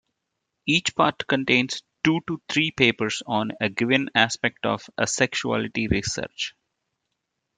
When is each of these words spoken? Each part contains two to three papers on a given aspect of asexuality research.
Each 0.65 0.95
part 0.95 1.27
contains 1.27 1.83
two 2.03 2.21
to 2.25 2.41
three 2.49 2.71
papers 2.71 3.21
on 3.27 3.51
a 3.61 3.69
given 3.69 4.09
aspect 4.15 4.65
of 4.65 4.89
asexuality 4.99 5.91
research. 5.91 6.55